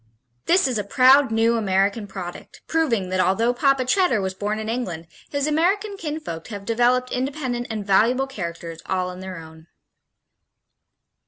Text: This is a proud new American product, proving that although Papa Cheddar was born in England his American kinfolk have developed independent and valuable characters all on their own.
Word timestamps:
This 0.47 0.67
is 0.67 0.79
a 0.79 0.83
proud 0.83 1.29
new 1.29 1.57
American 1.57 2.07
product, 2.07 2.61
proving 2.65 3.09
that 3.09 3.19
although 3.19 3.53
Papa 3.53 3.85
Cheddar 3.85 4.19
was 4.19 4.33
born 4.33 4.57
in 4.57 4.67
England 4.67 5.05
his 5.29 5.45
American 5.45 5.95
kinfolk 5.95 6.47
have 6.47 6.65
developed 6.65 7.11
independent 7.11 7.67
and 7.69 7.85
valuable 7.85 8.25
characters 8.25 8.81
all 8.87 9.11
on 9.11 9.19
their 9.19 9.37
own. 9.37 9.67